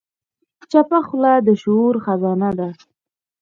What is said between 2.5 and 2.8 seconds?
ده.